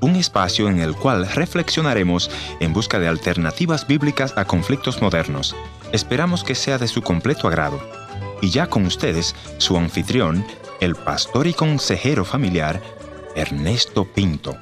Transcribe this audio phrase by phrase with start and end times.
[0.00, 2.28] Un espacio en el cual reflexionaremos
[2.58, 5.54] en busca de alternativas bíblicas a conflictos modernos.
[5.92, 7.80] Esperamos que sea de su completo agrado.
[8.42, 10.44] Y ya con ustedes, su anfitrión,
[10.80, 12.82] el pastor y consejero familiar,
[13.36, 14.56] Ernesto Pinto.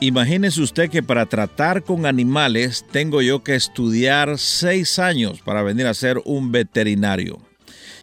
[0.00, 5.86] Imagínese usted que para tratar con animales tengo yo que estudiar seis años para venir
[5.86, 7.38] a ser un veterinario.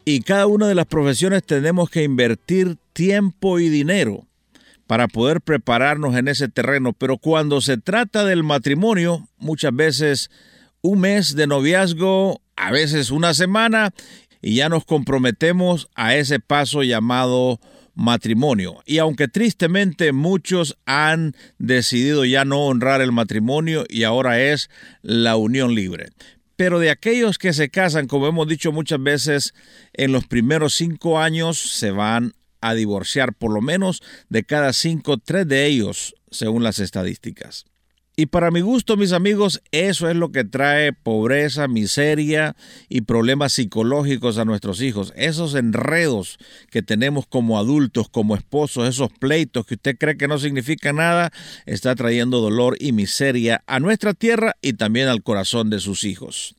[0.05, 4.26] Y cada una de las profesiones tenemos que invertir tiempo y dinero
[4.87, 6.93] para poder prepararnos en ese terreno.
[6.93, 10.31] Pero cuando se trata del matrimonio, muchas veces
[10.81, 13.93] un mes de noviazgo, a veces una semana,
[14.41, 17.59] y ya nos comprometemos a ese paso llamado
[17.93, 18.81] matrimonio.
[18.85, 24.69] Y aunque tristemente muchos han decidido ya no honrar el matrimonio y ahora es
[25.01, 26.09] la unión libre.
[26.55, 29.53] Pero de aquellos que se casan, como hemos dicho muchas veces,
[29.93, 35.17] en los primeros cinco años se van a divorciar, por lo menos de cada cinco,
[35.17, 37.65] tres de ellos, según las estadísticas.
[38.19, 42.55] Y para mi gusto, mis amigos, eso es lo que trae pobreza, miseria
[42.89, 45.13] y problemas psicológicos a nuestros hijos.
[45.15, 46.39] Esos enredos
[46.71, 51.31] que tenemos como adultos, como esposos, esos pleitos que usted cree que no significan nada,
[51.67, 56.55] está trayendo dolor y miseria a nuestra tierra y también al corazón de sus hijos.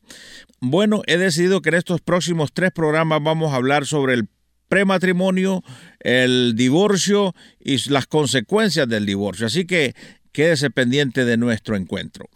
[0.60, 4.28] Bueno, he decidido que en estos próximos tres programas vamos a hablar sobre el
[4.68, 5.62] prematrimonio,
[6.00, 9.46] el divorcio y las consecuencias del divorcio.
[9.46, 9.94] Así que
[10.32, 12.28] quédese pendiente de nuestro encuentro.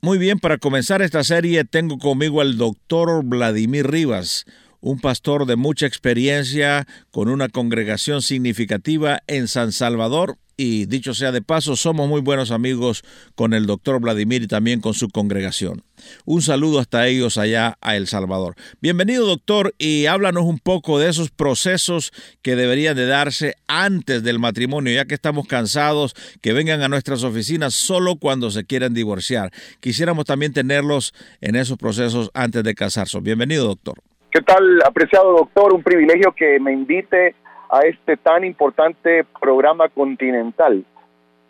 [0.05, 4.45] Muy bien, para comenzar esta serie tengo conmigo al doctor Vladimir Rivas,
[4.79, 11.31] un pastor de mucha experiencia con una congregación significativa en San Salvador y dicho sea
[11.31, 13.03] de paso, somos muy buenos amigos
[13.35, 15.83] con el doctor Vladimir y también con su congregación.
[16.25, 18.55] Un saludo hasta ellos allá a El Salvador.
[18.81, 22.11] Bienvenido doctor y háblanos un poco de esos procesos
[22.41, 27.23] que deberían de darse antes del matrimonio, ya que estamos cansados que vengan a nuestras
[27.23, 29.51] oficinas solo cuando se quieran divorciar.
[29.79, 33.19] Quisiéramos también tenerlos en esos procesos antes de casarse.
[33.19, 33.95] Bienvenido doctor.
[34.31, 35.73] ¿Qué tal, apreciado doctor?
[35.73, 37.35] Un privilegio que me invite
[37.75, 40.85] a este tan importante programa continental.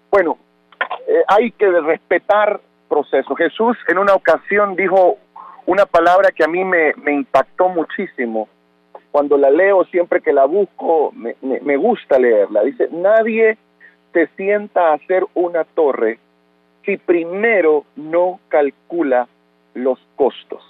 [0.10, 0.40] Bueno,
[1.08, 2.60] eh, hay que respetar
[2.90, 3.38] procesos.
[3.38, 5.18] Jesús en una ocasión dijo
[5.68, 8.50] una palabra que a mí me, impactó muchísimo.
[9.12, 12.64] Cuando la leo, siempre que la busco, me, me gusta leerla.
[12.64, 13.58] Dice, nadie
[14.12, 16.18] se sienta a hacer una torre
[16.86, 19.28] si primero no calcula
[19.76, 20.64] los costos.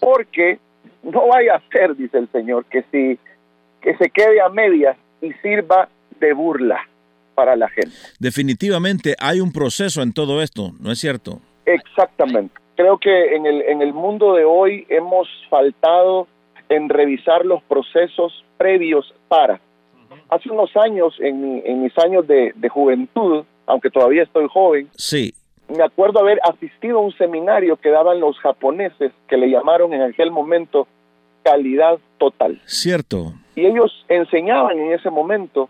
[0.00, 0.58] Porque
[1.04, 3.18] no vaya a ser, dice el Señor, que si
[3.80, 5.88] que se quede a medias y sirva
[6.20, 6.80] de burla
[7.34, 7.94] para la gente.
[8.18, 11.40] Definitivamente hay un proceso en todo esto, ¿no es cierto?
[11.66, 12.54] Exactamente.
[12.76, 16.26] Creo que en el, en el mundo de hoy hemos faltado
[16.68, 19.60] en revisar los procesos previos para.
[20.30, 25.32] Hace unos años, en, en mis años de, de juventud, aunque todavía estoy joven, sí.
[25.68, 30.02] me acuerdo haber asistido a un seminario que daban los japoneses, que le llamaron en
[30.02, 30.86] aquel momento
[31.42, 32.60] calidad total.
[32.66, 33.32] Cierto.
[33.58, 35.68] Y ellos enseñaban en ese momento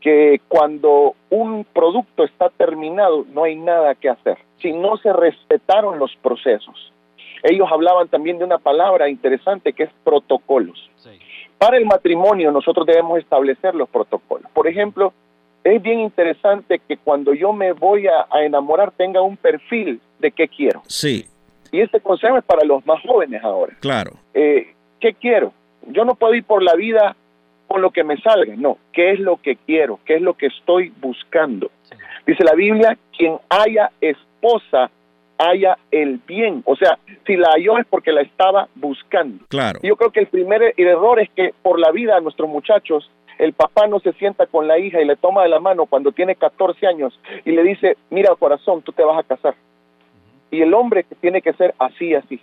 [0.00, 5.98] que cuando un producto está terminado no hay nada que hacer, si no se respetaron
[5.98, 6.92] los procesos.
[7.42, 10.88] Ellos hablaban también de una palabra interesante que es protocolos.
[11.58, 14.48] Para el matrimonio nosotros debemos establecer los protocolos.
[14.52, 15.12] Por ejemplo,
[15.64, 20.46] es bien interesante que cuando yo me voy a, enamorar tenga un perfil de qué
[20.46, 20.82] quiero.
[20.86, 21.26] Sí.
[21.72, 23.74] Y este consejo es para los más jóvenes ahora.
[23.80, 24.12] Claro.
[24.34, 25.52] Eh, ¿Qué quiero?
[25.88, 27.16] Yo no puedo ir por la vida
[27.66, 29.98] con lo que me salga, no, ¿qué es lo que quiero?
[30.04, 31.70] ¿Qué es lo que estoy buscando?
[32.26, 34.90] Dice la Biblia, quien haya esposa,
[35.38, 36.62] haya el bien.
[36.66, 39.44] O sea, si la halló es porque la estaba buscando.
[39.48, 39.80] Claro.
[39.82, 43.52] Yo creo que el primer error es que por la vida a nuestros muchachos, el
[43.52, 46.36] papá no se sienta con la hija y le toma de la mano cuando tiene
[46.36, 49.54] 14 años y le dice, mira corazón, tú te vas a casar.
[50.50, 52.40] Y el hombre tiene que ser así, así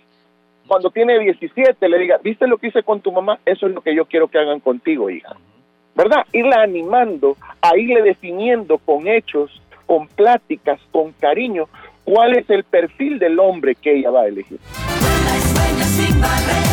[0.66, 3.38] cuando tiene 17 le diga, ¿viste lo que hice con tu mamá?
[3.44, 5.36] Eso es lo que yo quiero que hagan contigo, hija.
[5.94, 6.24] ¿Verdad?
[6.32, 11.68] Irla animando, a irle definiendo con hechos, con pláticas, con cariño,
[12.04, 14.58] cuál es el perfil del hombre que ella va a elegir.
[14.58, 16.72] sin barreras.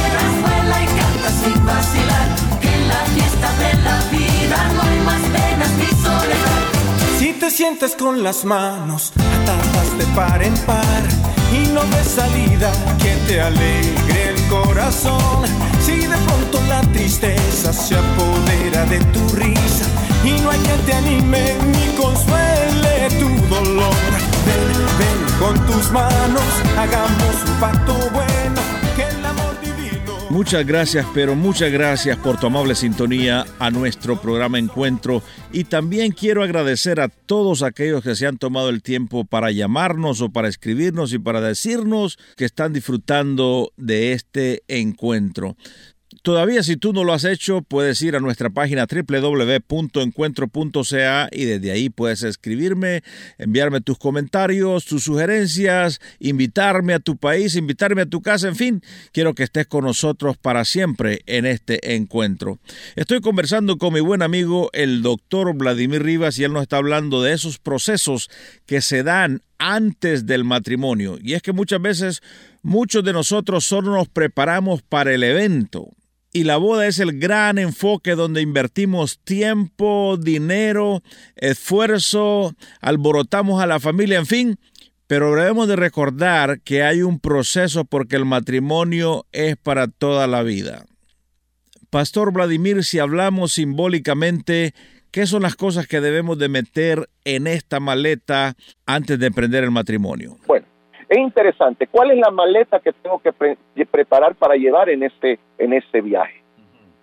[1.44, 2.28] sin vacilar,
[2.62, 3.99] que la fiesta de la
[7.50, 11.04] te sientes con las manos atadas de par en par
[11.52, 15.46] y no ves salida que te alegre el corazón,
[15.84, 19.86] si de pronto la tristeza se apodera de tu risa
[20.24, 23.96] y no hay quien te anime ni consuele tu dolor,
[24.46, 24.70] ven,
[25.00, 27.19] ven con tus manos, hagamos
[30.50, 35.22] Muchas gracias, pero muchas gracias por tu amable sintonía a nuestro programa Encuentro
[35.54, 40.22] y también quiero agradecer a todos aquellos que se han tomado el tiempo para llamarnos
[40.22, 45.56] o para escribirnos y para decirnos que están disfrutando de este encuentro.
[46.22, 51.72] Todavía si tú no lo has hecho, puedes ir a nuestra página www.encuentro.ca y desde
[51.72, 53.04] ahí puedes escribirme,
[53.38, 58.82] enviarme tus comentarios, tus sugerencias, invitarme a tu país, invitarme a tu casa, en fin,
[59.12, 62.60] quiero que estés con nosotros para siempre en este encuentro.
[62.96, 67.22] Estoy conversando con mi buen amigo el doctor Vladimir Rivas y él nos está hablando
[67.22, 68.30] de esos procesos
[68.66, 71.18] que se dan antes del matrimonio.
[71.22, 72.22] Y es que muchas veces
[72.62, 75.90] muchos de nosotros solo nos preparamos para el evento,
[76.32, 81.02] y la boda es el gran enfoque donde invertimos tiempo, dinero,
[81.36, 84.60] esfuerzo, alborotamos a la familia, en fin,
[85.08, 90.44] pero debemos de recordar que hay un proceso porque el matrimonio es para toda la
[90.44, 90.86] vida.
[91.90, 94.76] Pastor Vladimir, si hablamos simbólicamente,
[95.10, 98.56] ¿qué son las cosas que debemos de meter en esta maleta
[98.86, 100.38] antes de emprender el matrimonio?
[100.46, 100.68] Bueno,
[101.10, 101.88] es interesante.
[101.88, 103.34] ¿Cuál es la maleta que tengo que
[103.86, 106.44] preparar para llevar en este, en este viaje?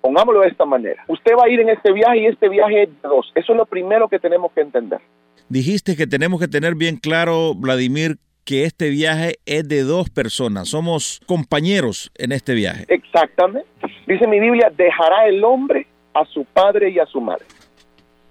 [0.00, 1.05] Pongámoslo de esta manera.
[1.08, 3.32] Usted va a ir en este viaje y este viaje es de dos.
[3.35, 5.00] Eso es lo primero que tenemos que entender.
[5.49, 10.69] Dijiste que tenemos que tener bien claro, Vladimir, que este viaje es de dos personas.
[10.69, 12.85] Somos compañeros en este viaje.
[12.88, 13.69] Exactamente.
[14.06, 17.44] Dice mi Biblia, dejará el hombre a su padre y a su madre.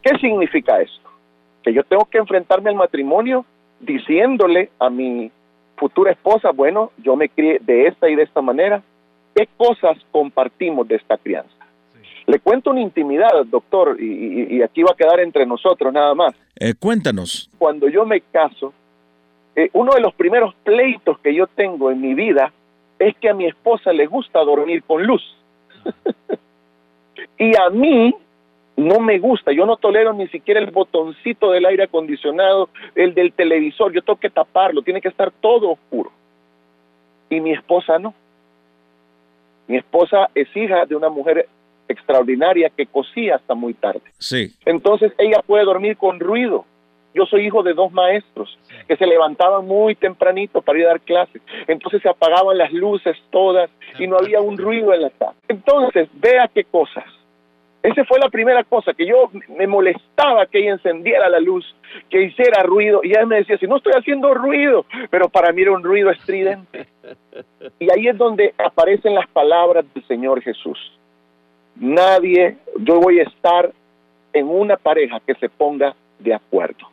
[0.02, 1.10] ¿Qué significa esto?
[1.64, 3.46] Que yo tengo que enfrentarme al matrimonio
[3.82, 5.30] diciéndole a mi
[5.78, 8.82] futura esposa, bueno, yo me crié de esta y de esta manera.
[9.36, 11.52] ¿Qué cosas compartimos de esta crianza?
[12.26, 16.34] Le cuento una intimidad, doctor, y, aquí va a quedar entre nosotros nada más.
[16.60, 17.50] Eh, cuéntanos.
[17.58, 18.74] Cuando yo me caso,
[19.56, 22.52] eh, uno de los primeros pleitos que yo tengo en mi vida
[22.98, 25.22] es que a mi esposa le gusta dormir con luz.
[27.38, 28.16] y a mí
[28.78, 33.34] no me gusta, yo no tolero ni siquiera el botoncito del aire acondicionado, el del
[33.34, 36.12] televisor, yo tengo que taparlo, tiene que estar todo oscuro.
[37.30, 38.14] Y mi esposa no.
[39.68, 41.48] Mi esposa es hija de una mujer
[41.88, 44.02] extraordinaria que cosía hasta muy tarde.
[44.18, 44.54] Sí.
[44.66, 46.66] Entonces ella puede dormir con ruido.
[47.14, 51.02] Yo soy hijo de dos maestros que se levantaban muy tempranito para ir a dar
[51.02, 51.42] clases.
[51.66, 55.34] Entonces se apagaban las luces todas y no había un ruido en la casa.
[55.48, 57.06] Entonces, vea qué cosas.
[57.86, 61.64] Esa fue la primera cosa, que yo me molestaba que ella encendiera la luz,
[62.10, 65.62] que hiciera ruido, y ella me decía, si no estoy haciendo ruido, pero para mí
[65.62, 66.88] era un ruido estridente.
[67.80, 70.80] Y ahí es donde aparecen las palabras del Señor Jesús.
[71.76, 73.72] Nadie, yo voy a estar
[74.32, 76.88] en una pareja que se ponga de acuerdo.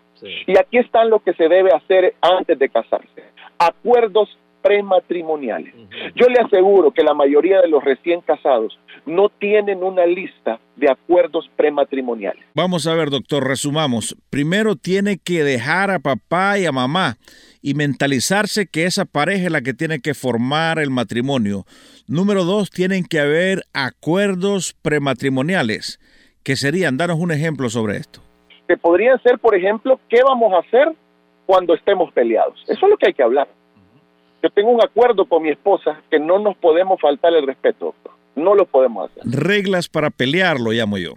[0.47, 3.23] Y aquí está lo que se debe hacer antes de casarse.
[3.59, 5.75] Acuerdos prematrimoniales.
[6.15, 10.91] Yo le aseguro que la mayoría de los recién casados no tienen una lista de
[10.91, 12.45] acuerdos prematrimoniales.
[12.55, 14.17] Vamos a ver, doctor, resumamos.
[14.31, 17.17] Primero tiene que dejar a papá y a mamá
[17.61, 21.65] y mentalizarse que esa pareja es la que tiene que formar el matrimonio.
[22.07, 26.01] Número dos, tienen que haber acuerdos prematrimoniales.
[26.43, 26.97] ¿Qué serían?
[26.97, 28.21] Danos un ejemplo sobre esto.
[28.67, 30.95] Que podrían ser, por ejemplo, ¿qué vamos a hacer
[31.47, 32.61] cuando estemos peleados?
[32.65, 33.49] Eso es lo que hay que hablar.
[34.43, 37.95] Yo tengo un acuerdo con mi esposa que no nos podemos faltar el respeto.
[38.35, 39.23] No lo podemos hacer.
[39.31, 41.13] Reglas para pelear, lo llamo yo.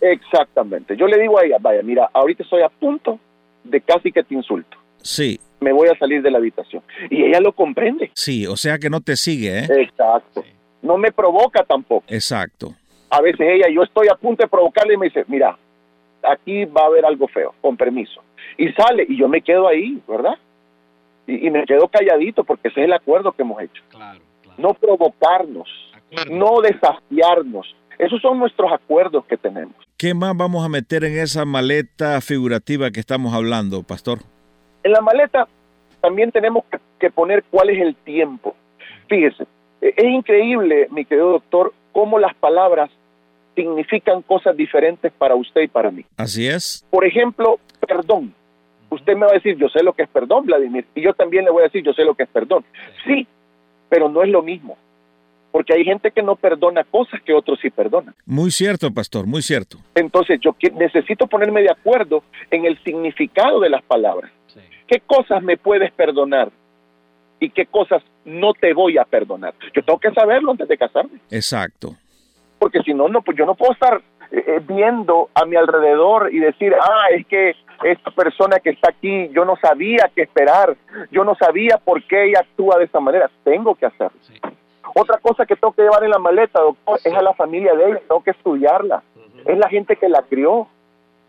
[0.00, 0.96] Exactamente.
[0.96, 3.18] Yo le digo a ella, vaya, mira, ahorita estoy a punto
[3.64, 4.76] de casi que te insulto.
[5.02, 5.38] Sí.
[5.60, 6.82] Me voy a salir de la habitación.
[7.10, 8.10] Y ella lo comprende.
[8.14, 9.68] Sí, o sea que no te sigue, ¿eh?
[9.82, 10.42] Exacto.
[10.80, 12.04] No me provoca tampoco.
[12.08, 12.74] Exacto.
[13.10, 15.56] A veces ella, yo estoy a punto de provocarle y me dice, mira,
[16.22, 18.22] aquí va a haber algo feo, con permiso.
[18.56, 20.34] Y sale y yo me quedo ahí, ¿verdad?
[21.26, 23.82] Y, me quedo calladito porque ese es el acuerdo que hemos hecho.
[24.58, 25.68] No provocarnos,
[26.30, 27.74] no desafiarnos.
[27.98, 29.74] Esos son nuestros acuerdos que tenemos.
[29.96, 34.18] ¿Qué más vamos a meter en esa maleta figurativa que estamos hablando, pastor?
[34.82, 35.46] En la maleta
[36.00, 36.64] también tenemos
[36.98, 38.56] que poner cuál es el tiempo.
[39.08, 39.46] Fíjese,
[39.80, 42.90] e, es increíble, mi querido doctor, cómo las palabras
[43.54, 46.04] significan cosas diferentes para usted y para mí.
[46.16, 46.84] Así es.
[46.90, 48.34] Por ejemplo, perdón.
[48.92, 51.44] Usted me va a decir, yo sé lo que es perdón, Vladimir, y yo también
[51.44, 52.64] le voy a decir, yo sé lo que es perdón.
[53.06, 53.26] Sí,
[53.88, 54.76] pero no es lo mismo.
[55.50, 58.14] porque hay gente que no perdona cosas que otros sí perdonan.
[58.24, 59.76] Muy cierto, pastor, muy cierto.
[59.94, 64.30] Entonces yo necesito ponerme de acuerdo en el significado de las palabras.
[64.86, 66.50] ¿Qué cosas me puedes perdonar
[67.38, 69.52] y qué cosas no te voy a perdonar?
[69.74, 71.96] Yo tengo que saberlo antes de casarme, Exacto.
[72.58, 76.32] porque si no, no pues yo no puedo estar eh, eh, viendo a mi alrededor
[76.32, 77.54] y decir, ah, es que
[77.92, 80.76] esta persona que está aquí, yo no sabía qué esperar,
[81.10, 83.30] yo no sabía por qué ella actúa de esa manera.
[83.44, 84.18] Tengo que hacerlo.
[84.94, 87.90] Otra cosa que tengo que llevar en la maleta, doctor, es a la familia de
[87.90, 89.02] ella, tengo que estudiarla.
[89.46, 90.68] Es la gente que la crió.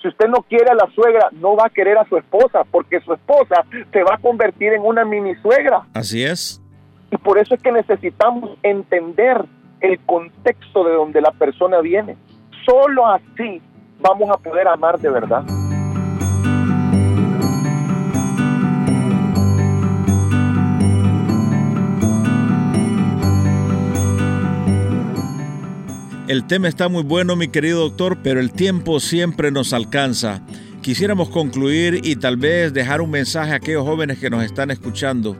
[0.01, 2.99] Si usted no quiere a la suegra, no va a querer a su esposa, porque
[3.01, 5.83] su esposa se va a convertir en una mini suegra.
[5.93, 6.61] Así es.
[7.09, 9.45] Y por eso es que necesitamos entender
[9.79, 12.17] el contexto de donde la persona viene.
[12.65, 13.61] Solo así
[13.99, 15.43] vamos a poder amar de verdad.
[26.29, 30.39] El tema está muy bueno, mi querido doctor, pero el tiempo siempre nos alcanza.
[30.81, 35.35] Quisiéramos concluir y tal vez dejar un mensaje a aquellos jóvenes que nos están escuchando.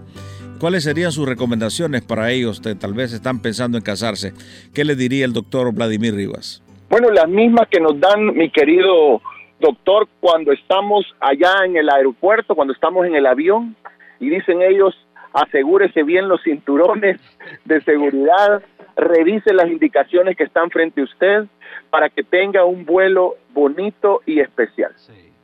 [0.59, 4.33] ¿Cuáles serían sus recomendaciones para ellos que tal vez están pensando en casarse?
[4.73, 6.61] ¿Qué le diría el doctor Vladimir Rivas?
[6.89, 9.21] Bueno, las mismas que nos dan, mi querido
[9.61, 13.73] doctor, cuando estamos allá en el aeropuerto, cuando estamos en el avión,
[14.19, 14.93] y dicen ellos,
[15.31, 17.21] asegúrese bien los cinturones
[17.63, 18.61] de seguridad,
[18.95, 21.45] revise las indicaciones que están frente a usted
[21.89, 24.93] para que tenga un vuelo bonito y especial.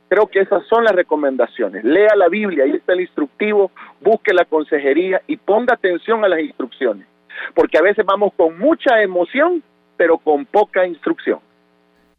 [0.08, 1.84] Creo que esas son las recomendaciones.
[1.84, 6.40] Lea la Biblia, ahí está el instructivo, busque la consejería y ponga atención a las
[6.40, 7.06] instrucciones,
[7.54, 9.62] porque a veces vamos con mucha emoción,
[9.96, 11.38] pero con poca instrucción.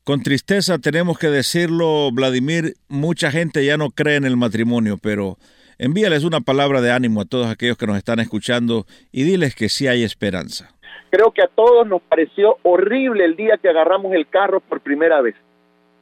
[0.03, 5.38] Con tristeza tenemos que decirlo, Vladimir, mucha gente ya no cree en el matrimonio, pero
[5.77, 9.69] envíales una palabra de ánimo a todos aquellos que nos están escuchando y diles que
[9.69, 10.73] sí hay esperanza.
[11.11, 15.21] Creo que a todos nos pareció horrible el día que agarramos el carro por primera
[15.21, 15.35] vez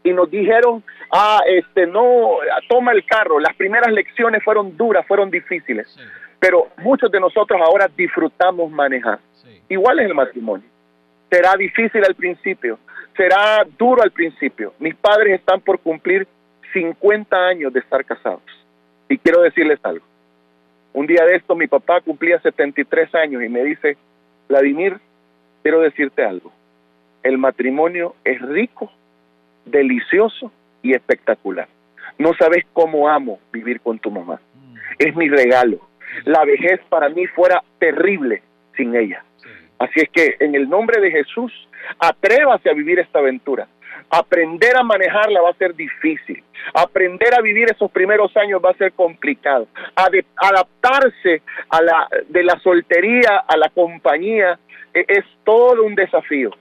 [0.03, 2.37] y nos dijeron, ah, este, no,
[2.69, 3.39] toma el carro.
[3.39, 5.87] Las primeras lecciones fueron duras, fueron difíciles,
[6.39, 9.19] pero muchos de nosotros ahora disfrutamos manejar.
[9.67, 10.67] Igual es el matrimonio.
[11.29, 12.79] Será difícil al principio,
[13.15, 14.73] será duro al principio.
[14.79, 16.27] Mis padres están por cumplir
[16.73, 18.41] 50 años de estar casados.
[19.07, 20.05] Y quiero decirles algo.
[20.93, 23.97] Un día de esto mi papá cumplía 73 años y me dice,
[24.49, 24.97] Vladimir,
[25.61, 26.51] quiero decirte algo.
[27.21, 28.91] El matrimonio es rico,
[29.65, 30.51] delicioso
[30.81, 31.67] y espectacular.
[32.17, 34.41] No sabes cómo amo vivir con tu mamá.
[34.97, 35.79] Es mi regalo.
[36.25, 38.41] La vejez para mí fuera terrible
[38.75, 39.23] sin ella.
[39.77, 41.53] Así es que en el nombre de Jesús,
[41.99, 43.67] atrévase a vivir esta aventura.
[44.09, 46.43] Aprender a manejarla va a ser difícil.
[46.73, 49.67] Aprender a vivir esos primeros años va a ser complicado.
[50.37, 54.59] Adaptarse a la, de la soltería a la compañía
[54.93, 56.51] e- es todo un desafío.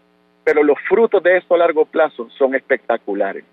[0.44, 3.44] Pero los frutos de esto a largo plazo son espectaculares.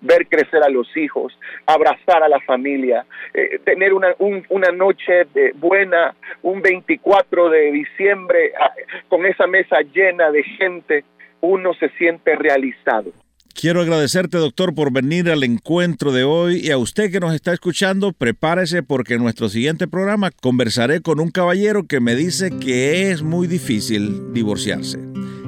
[0.00, 5.24] Ver crecer a los hijos, abrazar a la familia, eh, tener una, un- una noche
[5.32, 8.72] de buena, un 24 de diciembre ah,
[9.08, 11.04] con esa mesa llena de gente,
[11.40, 13.12] uno se siente realizado.
[13.62, 17.52] Quiero agradecerte, doctor, por venir al encuentro de hoy y a usted que nos está
[17.52, 23.12] escuchando, prepárese porque en nuestro siguiente programa conversaré con un caballero que me dice que
[23.12, 24.98] es muy difícil divorciarse.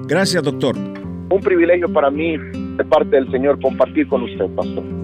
[0.07, 0.77] Gracias, doctor.
[0.79, 5.04] Un privilegio para mí, de parte del Señor, compartir con usted, pastor.